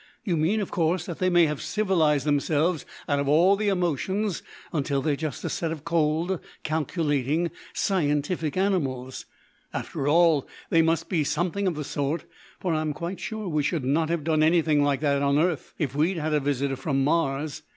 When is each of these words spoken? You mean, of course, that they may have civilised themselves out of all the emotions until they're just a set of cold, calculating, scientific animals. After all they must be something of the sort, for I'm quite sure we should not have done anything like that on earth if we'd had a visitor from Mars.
You 0.23 0.35
mean, 0.35 0.61
of 0.61 0.71
course, 0.71 1.05
that 1.05 1.19
they 1.19 1.29
may 1.29 1.45
have 1.45 1.61
civilised 1.61 2.25
themselves 2.25 2.87
out 3.07 3.19
of 3.19 3.27
all 3.29 3.55
the 3.55 3.67
emotions 3.67 4.41
until 4.73 4.99
they're 4.99 5.15
just 5.15 5.43
a 5.43 5.47
set 5.49 5.71
of 5.71 5.83
cold, 5.85 6.39
calculating, 6.63 7.51
scientific 7.73 8.57
animals. 8.57 9.27
After 9.71 10.07
all 10.07 10.47
they 10.71 10.81
must 10.81 11.07
be 11.07 11.23
something 11.23 11.67
of 11.67 11.75
the 11.75 11.83
sort, 11.83 12.23
for 12.59 12.73
I'm 12.73 12.93
quite 12.93 13.19
sure 13.19 13.47
we 13.47 13.61
should 13.61 13.85
not 13.85 14.09
have 14.09 14.23
done 14.23 14.41
anything 14.41 14.83
like 14.83 15.01
that 15.01 15.21
on 15.21 15.37
earth 15.37 15.75
if 15.77 15.93
we'd 15.93 16.17
had 16.17 16.33
a 16.33 16.39
visitor 16.39 16.77
from 16.77 17.03
Mars. 17.03 17.61